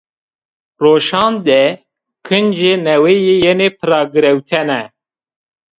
[0.83, 1.61] Roşan de
[2.27, 4.81] kincê neweyî yenê piragirewtene